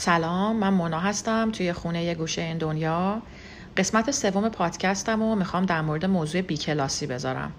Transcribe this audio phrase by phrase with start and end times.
[0.00, 3.22] سلام من مونا هستم توی خونه یه گوشه این دنیا.
[3.76, 7.52] قسمت سوم پادکستم و می‌خوام در مورد موضوع بیکلاسی بذارم.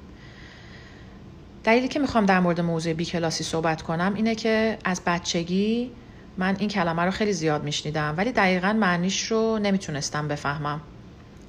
[1.64, 5.92] دلیلی که می‌خوام در مورد موضوع بیکلاسی صحبت کنم اینه که از بچگی
[6.38, 10.82] من این کلمه رو خیلی زیاد میشنیدم ولی دقیقا معنیش رو نمی‌تونستم بفهمم.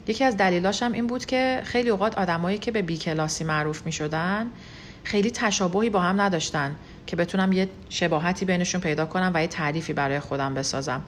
[0.06, 4.46] یکی از دلیلاشم این بود که خیلی اوقات آدمایی که به بیکلاسی معروف می‌شدن
[5.04, 6.76] خیلی تشابهی با هم نداشتن.
[7.06, 11.02] که بتونم یه شباهتی بینشون پیدا کنم و یه تعریفی برای خودم بسازم.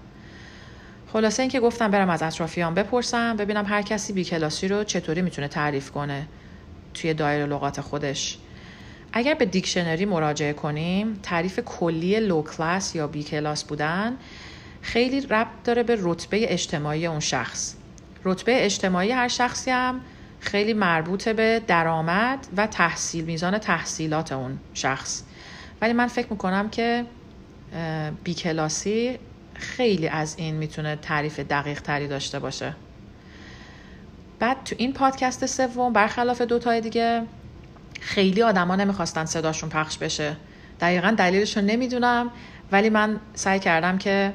[1.13, 5.91] خلاصه اینکه گفتم برم از اطرافیان بپرسم ببینم هر کسی بیکلاسی رو چطوری می‌تونه تعریف
[5.91, 6.27] کنه
[6.95, 8.39] توی دایره لغات خودش.
[9.13, 14.17] اگر به دیکشنری مراجعه کنیم تعریف کلی لو کلاس یا بی کلاس بودن
[14.83, 17.75] خیلی ربط داره به رتبه اجتماعی اون شخص.
[18.25, 20.01] رتبه اجتماعی هر شخصی هم
[20.41, 25.23] خیلی مربوط به درآمد و تحصیل میزان تحصیلات اون شخص.
[25.85, 27.07] ولی من فکر می‌کنم که
[28.25, 29.19] بیکلاسی
[29.55, 32.75] خیلی از این می‌تونه تعریف دقیق تری داشته باشه.
[34.39, 37.23] بعد تو این پادکست سوم برخلاف دوتای دیگه
[38.01, 40.37] خیلی آدما نمی‌خواستن صداشون پخش بشه.
[40.81, 42.31] دقیقا دلیلش رو نمی‌دونم
[42.73, 44.33] ولی من سعی کردم که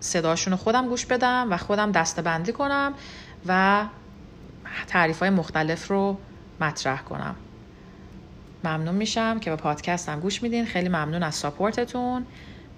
[0.00, 2.94] صداشون خودم گوش بدم و خودم دستبندی کنم
[3.46, 3.84] و
[4.86, 6.18] تعریف های مختلف رو
[6.60, 7.36] مطرح کنم.
[8.64, 10.64] ممنون میشم که به پادکستم گوش میدین.
[10.64, 12.26] خیلی ممنون از ساپورتتون.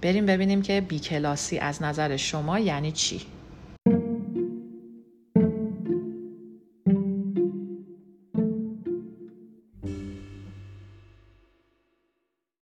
[0.02, 3.20] بریم ببینیم که بیکلاسی از نظر شما یعنی چی؟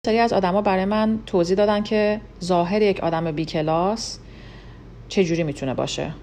[0.06, 4.18] سری از آدما برای من توضیح دادن که ظاهر یک آدم بیکلاس
[5.08, 6.14] چجوری می‌تونه باشه.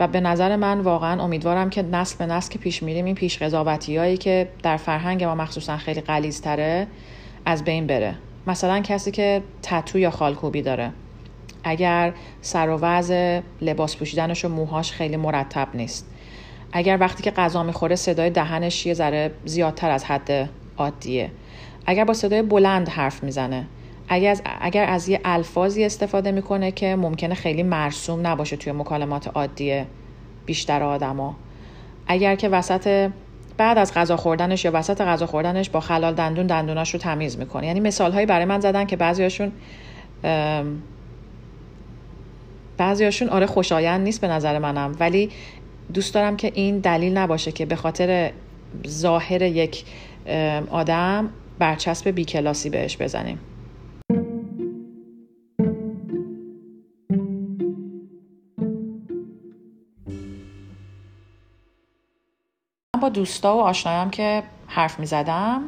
[0.00, 3.42] و به نظر من واقعا امیدوارم که نسل به نسل که پیش میریم این پیش
[3.42, 6.86] قضاوتی هایی که در فرهنگ ما مخصوصا خیلی تره
[7.46, 8.14] از بین بره.
[8.46, 10.92] مثلا کسی که تتو یا خالکوبی داره.
[11.64, 16.06] اگر سر و وضع لباس پوشیدنش و موهاش خیلی مرتب نیست.
[16.72, 21.30] اگر وقتی که غذا می‌خوره صدای دهنش یه ذره زیادتر از حد عادیه.
[21.86, 23.66] اگر با صدای بلند حرف می‌زنه.
[24.08, 29.28] اگر از, اگر از یه الفاظی استفاده می‌کنه که ممکنه خیلی مرسوم نباشه توی مکالمات
[29.28, 29.82] عادی
[30.46, 31.36] بیشتر آدما.
[32.06, 33.10] اگر که وسط
[33.56, 37.66] بعد از غذا خوردنش یا وسط غذا خوردنش با خلال دندون دندوناش رو تمیز می‌کنه.
[37.66, 39.52] یعنی مثال هایی برای من زدن که بعضیاشون
[42.76, 44.96] بعضیاشون آره خوشایند نیست به نظر منم.
[45.00, 45.30] ولی
[45.94, 48.30] دوست دارم که این دلیل نباشه که به خاطر
[48.88, 49.84] ظاهر یک
[50.70, 53.38] آدم برچسب بیکلاسی بهش بزنیم.
[63.08, 65.62] دوستا و آشنایم که حرف می زدم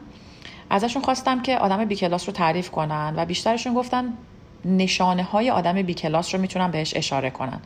[0.70, 4.12] ازشون خواستم که آدم بیکلاس رو تعریف کنن و بیشترشون گفتن
[4.64, 7.60] نشانه های آدم بیکلاس رو می‌تونن بهش اشاره کنن.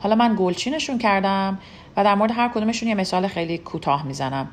[0.00, 1.58] حالا من گلچینشون کردم
[1.96, 4.48] و در مورد هر کدومشون یه مثال خیلی کوتاه می‌زنم.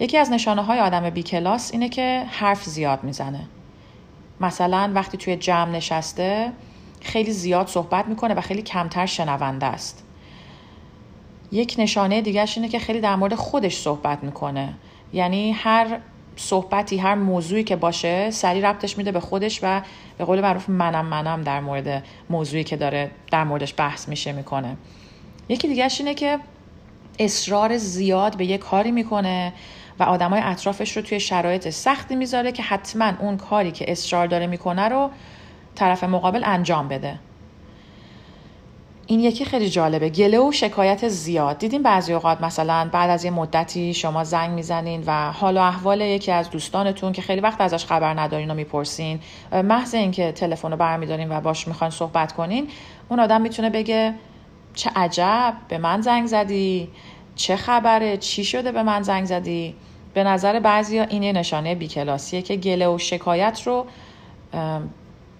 [0.00, 3.40] یکی از نشانه های آدم بیکلاس اینه که حرف زیاد می‌زنه.
[4.40, 6.52] مثلا وقتی توی جمع نشسته
[7.00, 10.04] خیلی زیاد صحبت می‌کنه و خیلی کمتر شنونده است.
[11.52, 14.74] یک نشانه دیگرش اینه که خیلی در مورد خودش صحبت می‌کنه.
[15.12, 15.98] یعنی هر
[16.36, 19.82] صحبتی هر موضوعی که باشه سریع ربطش میده به خودش و
[20.18, 24.76] به قول معروف منم منم در مورد موضوعی که داره در موردش بحث میشه می‌کنه.
[25.48, 26.38] یکی دیگرش اینه که
[27.18, 29.52] اصرار زیاد به یک کاری می‌کنه
[29.98, 34.46] و آدمای اطرافش رو توی شرایط سختی می‌ذاره که حتما اون کاری که اصرار داره
[34.46, 35.10] می‌کنه رو
[35.74, 37.18] طرف مقابل انجام بده.
[39.10, 40.08] این یکی خیلی جالبه.
[40.08, 41.58] گله و شکایت زیاد.
[41.58, 46.00] دیدین بعضی اوقات مثلا بعد از یه مدتی شما زنگ می‌زنین و حال و احوال
[46.00, 49.20] یکی از دوستانتون که خیلی وقت ازش خبر ندارین و می‌پرسین
[49.52, 52.68] محض اینکه تلفن رو برمیدارین و باش می‌خواین صحبت کنین
[53.08, 54.14] اون آدم می‌تونه بگه
[54.74, 56.88] چه عجب به من زنگ زدی
[57.36, 59.74] چه خبره چی شده به من زنگ زدی؟
[60.14, 63.86] به نظر بعضی ها این نشانه بیکلاسیه که گله و شکایت رو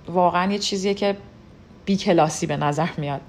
[0.09, 1.17] واقعا یه چیزیه که
[1.85, 3.21] بیکلاسی به نظر میاد.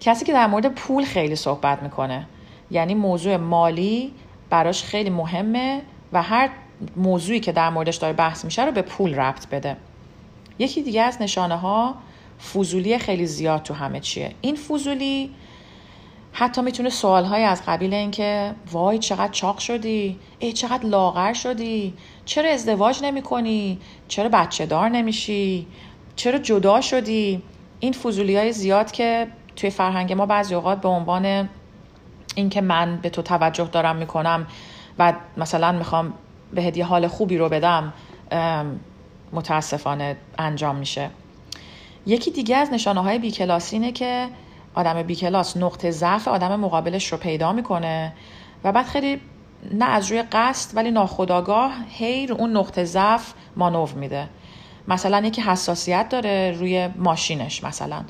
[0.00, 2.26] کسی که در مورد پول خیلی صحبت می‌کنه.
[2.70, 4.12] یعنی موضوع مالی
[4.50, 6.50] براش خیلی مهمه و هر
[6.96, 9.76] موضوعی که در موردش داره بحث میشه رو به پول ربط بده.
[10.58, 11.94] یکی دیگه از نشانه ها
[12.54, 14.34] فضولی خیلی زیاد تو همه چیه.
[14.40, 15.30] این فضولی
[16.32, 21.94] حتی می‌تونه سوال های از قبیل اینکه وای چقدر چاق شدی؟ ای چقدر لاغر شدی؟
[22.24, 23.78] چرا ازدواج نمی کنی
[24.08, 25.66] چرا بچه دار نمیشی؟
[26.16, 27.42] چرا جدا شدی؟
[27.80, 29.26] این فضولی های زیاد که
[29.58, 31.48] توی فرهنگ ما بعضی اوقات به عنوان
[32.34, 34.46] اینکه من به تو توجه دارم می‌کنم
[34.98, 36.12] و مثلا می‌خوام
[36.52, 37.92] به هدیه حال خوبی رو بدم
[39.32, 41.10] متاسفانه انجام میشه.
[42.06, 44.28] یکی دیگه از نشانه های بیکلاسی اینه که
[44.74, 48.12] آدم بیکلاس نقطه ضعف آدم مقابلش رو پیدا می‌کنه
[48.64, 49.20] و بعد خیلی
[49.72, 54.28] نه از روی قصد ولی ناخداگاه هی اون نقطه ضعف مانور میده.
[54.88, 58.04] مثلا یکی حساسیت داره روی ماشینش مثلا.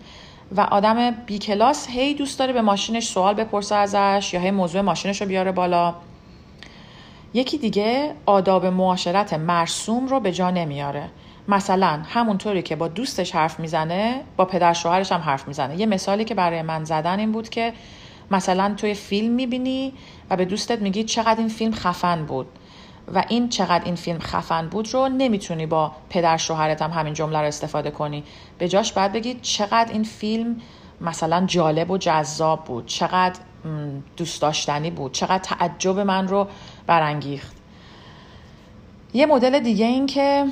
[0.56, 4.80] و آدم بی کلاس هی دوست داره به ماشینش سوال بپرسه ازش یا هی موضوع
[4.80, 5.94] ماشینش رو بیاره بالا.
[7.34, 11.08] یکی دیگه آداب معاشرت مرسوم رو به جا نمیاره.
[11.48, 15.76] مثلا همونطوری که با دوستش حرف می‌زنه با پدر شوهرش هم حرف می‌زنه.
[15.76, 17.72] یه مثالی که برای من زدن این بود که
[18.30, 19.92] مثلا توی فیلم می‌بینی
[20.30, 22.46] و به دوستت میگی چقدر این فیلم خفن بود.
[23.14, 27.38] و این چقدر این فیلم خفن بود رو نمی‌تونی با پدر شوهرت هم همین جمله
[27.38, 28.24] رو استفاده کنی.
[28.58, 30.56] به جاش باید بگی چقدر این فیلم
[31.00, 33.40] مثلا جالب و جذاب بود چقدر
[34.16, 36.48] دوست داشتنی بود چقدر تعجب من رو
[36.86, 37.56] برانگیخت.
[39.14, 40.46] یه مدل دیگه این که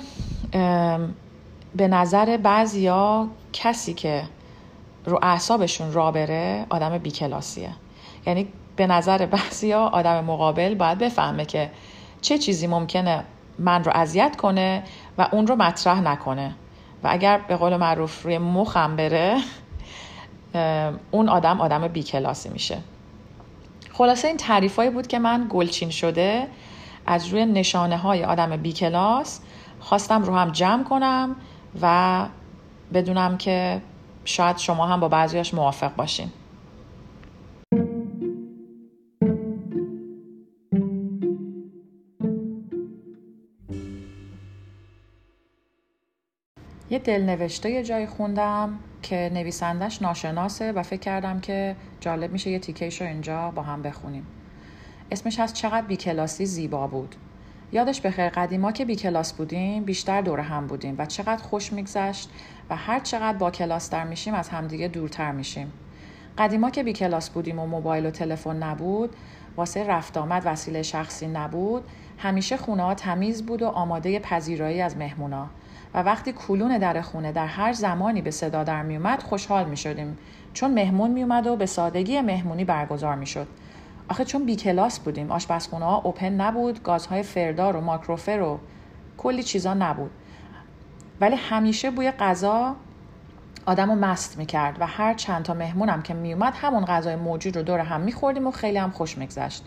[1.76, 4.22] به نظر بعضیا کسی که
[5.04, 7.70] رو اعصابشون را بره آدم بیکلاسیه.
[8.26, 11.70] یعنی به نظر بعضیا آدم مقابل باید بفهمه که
[12.26, 13.24] چه چیزی ممکنه
[13.58, 14.82] من رو اذیت کنه
[15.18, 16.54] و اون رو مطرح نکنه.
[17.02, 19.36] و اگر به قول معروف روی مخم بره
[21.10, 22.78] اون آدم آدم بیکلاسی میشه.
[23.92, 26.48] خلاصه این تعریفایی بود که من گلچین شده
[27.06, 29.40] از روی نشانه های آدم بیکلاس
[29.80, 31.36] خواستم رو هم جمع کنم
[31.82, 32.26] و
[32.94, 33.82] بدونم که
[34.24, 36.32] شاید شما هم با بعضیاش موافق باشین.
[46.96, 52.58] یه دلنوشته یه جایی خوندم که نویسندش ناشناسه و فکر کردم که جالب میشه یه
[52.58, 54.26] تیکیش رو اینجا با هم بخونیم.
[55.10, 57.14] اسمش از چقدر بیکلاسی زیبا بود.
[57.72, 62.30] یادش بخیر قدیما که بیکلاس بودیم بیشتر دور هم بودیم و چقدر خوش میگذشت
[62.70, 65.72] و هر چقدر با کلاس در میشیم از همدیگه دورتر میشیم.
[66.38, 69.16] قدیما که بیکلاس بودیم و موبایل و تلفن نبود
[69.56, 71.84] واسه رفت آمد وسیله شخصی نبود
[72.18, 75.48] همیشه خونه ها تمیز بود و آماده پذیرایی از مهمونا.
[75.94, 80.18] و وقتی کلون در خونه در هر زمانی به صدا در میومد خوشحال می شدیم
[80.52, 83.46] چون مهمون می اومد و به سادگی مهمونی برگزار می شد.
[84.08, 88.58] آخه چون بی کلاس بودیم آشپزخونه ها اوپن نبود گازهای فردار و ماکروفر و
[89.16, 90.10] کلی چیزا نبود.
[91.20, 92.76] ولی همیشه بوی غذا
[93.66, 97.62] آدم رو مست می‌کرد و هر چند تا مهمونم که میومد همون غذای موجود رو
[97.62, 99.64] دور هم میخوردیم و خیلی هم خوش میگذشت.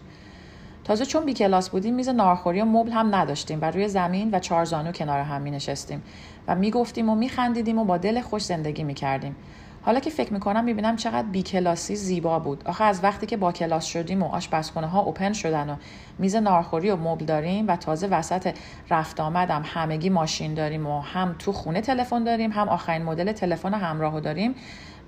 [0.90, 4.40] تازه چون بی کلاس بودیم میز نارخوری و مبل هم نداشتیم و روی زمین و
[4.40, 6.04] چهار زانو کنار هم می نشستیم
[6.48, 9.36] و می‌گفتیم و میخندیدیم و با دل خوش زندگی می‌کردیم.
[9.82, 12.64] حالا که فکر می‌کنم می‌بینم چقدر بی کلاسی زیبا بود.
[12.66, 15.76] آخه از وقتی که با کلاس شدیم و آشپزخونه ها اوپن شدن و
[16.20, 18.56] میز نارخوری و مبل داریم و تازه وسط
[18.90, 23.74] رفت آمدم همگی ماشین داریم و هم تو خونه تلفن داریم هم آخرین مدل تلفن
[23.74, 24.56] همراه داریم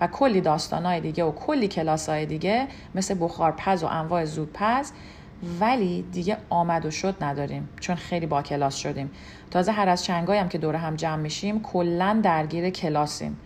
[0.01, 4.91] و کلی داستانهای دیگه و کلی کلاس های دیگه مثل بخارپز و انواع زودپز
[5.59, 9.11] ولی دیگه آمد و شد نداریم چون خیلی با کلاس شدیم.
[9.51, 13.37] تازه هر از چنگایی هم که دور هم جمع میشیم کلا درگیر کلاسیم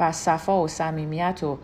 [0.00, 1.58] و صفا و صمیمیت و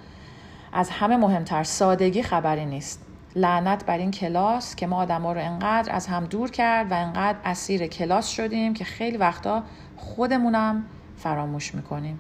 [0.73, 3.01] از همه مهمتر سادگی خبری نیست.
[3.37, 7.39] لعنت بر این کلاس که ما آدما رو انقدر از هم دور کرد و انقدر
[7.45, 9.63] اسیر کلاس شدیم که خیلی وقتا
[9.97, 10.85] خودمونم
[11.17, 12.19] فراموش می‌کنیم.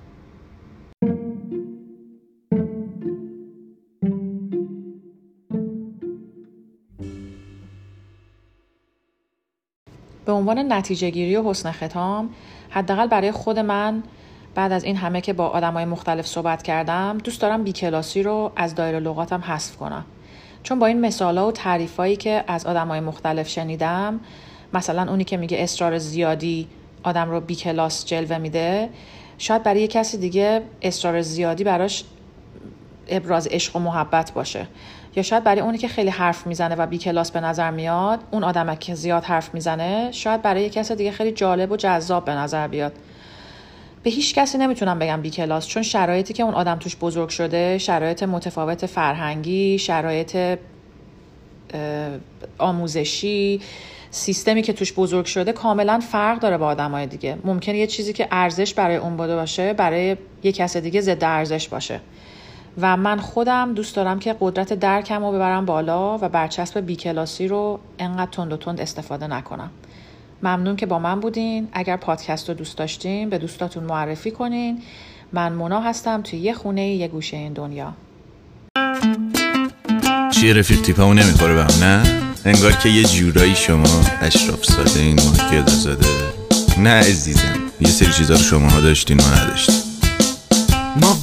[10.27, 12.31] به عنوان نتیجه گیری و حسن ختام
[12.71, 14.03] حداقل برای خود من
[14.55, 18.75] بعد از این همه که با آدمای مختلف صحبت کردم دوست دارم بیکلاسی رو از
[18.75, 20.05] دایره لغاتم حذف کنم.
[20.63, 24.21] چون با این مثالا و تعریفایی که از آدمای مختلف شنیدم
[24.75, 26.69] مثلا اونی که میگه اصرار زیادی
[27.03, 28.89] آدم رو بیکلاس جلوه میده
[29.39, 32.05] شاید برای یه کسی دیگه اصرار زیادی براش
[33.09, 34.67] ابراز عشق و محبت باشه.
[35.17, 38.45] یا شاید برای اونی که خیلی حرف می‌زنه و بی کلاس به نظر میاد اون
[38.45, 42.33] آدم که زیاد حرف می‌زنه شاید برای یه کس دیگه خیلی جالب و جذاب به
[42.33, 42.93] نظر بیاد.
[44.03, 47.79] به هیچ کسی نمی‌تونم بگم بی کلاس چون شرایطی که اون آدم توش بزرگ شده
[47.79, 50.59] شرایط متفاوت فرهنگی شرایط
[52.59, 53.61] آموزشی
[54.11, 57.39] سیستمی که توش بزرگ شده کاملا فرق داره با آدمای دیگه.
[57.45, 61.69] ممکنه یه چیزی که ارزش برای اون بوده باشه برای یه کس دیگه ضد ارزش
[61.69, 62.01] باشه.
[62.81, 67.81] و من خودم دوست دارم که قدرت درکم رو ببرم بالا و برچسب بیکلاسی رو
[67.99, 69.71] انقدر تند و تند استفاده نکنم.
[70.43, 71.69] ممنون که با من بودین.
[71.73, 74.83] اگر پادکست رو دوست داشتین به دوستاتون معرفی کنین.
[75.33, 77.93] من مونا هستم توی یه خونه یه گوشه این دنیا.
[80.31, 82.03] چیه رفیق تیپمو نمی‌خوره به نه؟
[82.45, 86.07] انگار که یه جورایی شما اشراف ساده این ماه زاده
[86.79, 89.75] نه عزیزم یه سری چیزا رو شما ها داشتین و نداشتین.
[91.01, 91.17] ما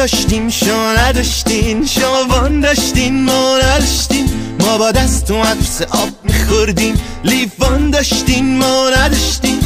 [0.00, 4.28] داشتیم شما نداشتین شما داشتین ما نداشتین
[4.60, 6.94] ما با دست تو عطس آب میخوردیم.
[7.24, 9.58] لیوان داشتین ما نداشتین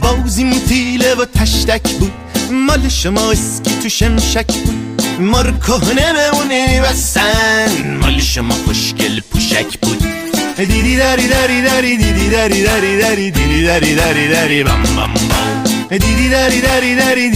[0.00, 2.12] بازی تیله و تشتک بود.
[2.50, 5.02] مال شما اسکی تو شمشک بود.
[5.20, 7.96] ما رو کهنه بمونه بسن.
[8.00, 10.04] مال شما خوشگل پوشک بود.
[10.56, 15.41] دیدی داری داری داری دیدی داری داری داری دیدی داری داری داری بام بام بام
[15.92, 17.30] داری دیدی داری داری داری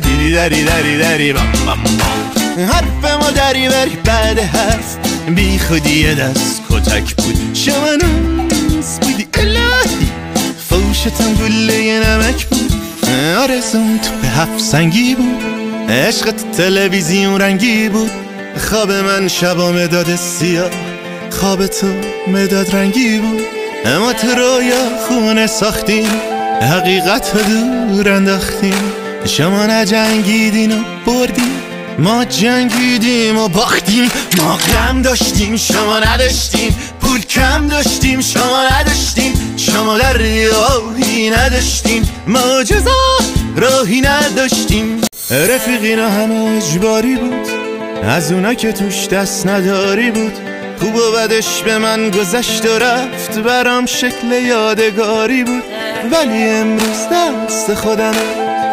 [0.00, 4.96] دیدی داری داری داری بام بام بام حرف ما داری بری بعد حرف
[5.28, 10.08] بی خودی دست کتک بود شما نوز بودی الهی
[10.68, 12.72] فوشتم گله نمک بود
[13.38, 15.42] آرزون تو به هفت سنگی بود
[15.90, 18.10] عشقت تلویزیون رنگی بود
[18.70, 20.70] خواب من شبا مداد سیاه
[21.30, 21.86] خواب تو
[22.26, 23.44] مداد رنگی بود
[23.84, 26.37] اما تو رویا خونه ساختیم.
[26.62, 27.42] حقیقت رو
[27.88, 28.92] دور انداختیم.
[29.24, 31.62] شما نجنگیدین و بردیم.
[31.98, 34.10] ما جنگیدیم و باختیم.
[34.36, 36.76] ما غم داشتیم شما نداشتیم.
[37.00, 39.54] پول کم داشتیم شما نداشتیم.
[39.56, 40.18] شما در
[40.52, 42.08] راهی نداشتیم.
[42.26, 43.18] ما جزا
[43.56, 45.00] راهی نداشتیم.
[45.30, 47.48] رفیقینا همه اجباری بود.
[48.04, 50.32] از اونا که توش دست نداری بود.
[50.80, 53.38] خوب و بدش به من گذشت و رفت.
[53.38, 55.62] برام شکل یادگاری بود.
[56.12, 58.16] ولی امروز دست خودمه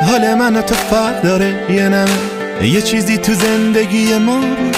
[0.08, 4.75] حال من تو فرق داره یه نمه یه چیزی تو زندگی ما بود.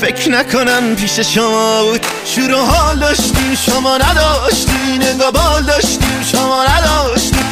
[0.00, 2.06] فکر نکنم پیش شما بود.
[2.24, 5.02] شروع حال داشتیم شما نداشتیم.
[5.02, 7.44] نگاه بال داشتیم شما نداشتیم.